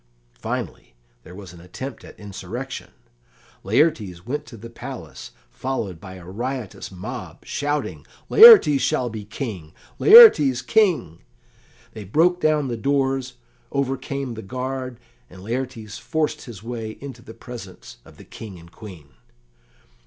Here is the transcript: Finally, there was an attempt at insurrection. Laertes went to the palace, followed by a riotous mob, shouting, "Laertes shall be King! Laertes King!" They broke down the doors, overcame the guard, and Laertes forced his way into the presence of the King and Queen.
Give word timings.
Finally, 0.39 0.95
there 1.21 1.35
was 1.35 1.53
an 1.53 1.61
attempt 1.61 2.03
at 2.03 2.19
insurrection. 2.19 2.89
Laertes 3.63 4.25
went 4.25 4.47
to 4.47 4.57
the 4.57 4.67
palace, 4.67 5.29
followed 5.51 6.01
by 6.01 6.15
a 6.15 6.25
riotous 6.25 6.91
mob, 6.91 7.45
shouting, 7.45 8.03
"Laertes 8.27 8.81
shall 8.81 9.11
be 9.11 9.23
King! 9.23 9.75
Laertes 9.99 10.63
King!" 10.63 11.21
They 11.93 12.03
broke 12.03 12.41
down 12.41 12.67
the 12.67 12.77
doors, 12.77 13.35
overcame 13.71 14.33
the 14.33 14.41
guard, 14.41 14.99
and 15.29 15.43
Laertes 15.43 15.99
forced 15.99 16.45
his 16.45 16.63
way 16.63 16.97
into 16.99 17.21
the 17.21 17.35
presence 17.35 17.97
of 18.03 18.17
the 18.17 18.25
King 18.25 18.57
and 18.57 18.71
Queen. 18.71 19.09